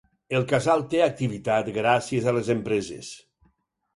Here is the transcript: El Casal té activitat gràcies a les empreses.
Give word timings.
El 0.37 0.45
Casal 0.51 0.79
té 0.93 1.01
activitat 1.07 1.69
gràcies 1.77 2.31
a 2.31 2.35
les 2.37 2.51
empreses. 2.57 3.13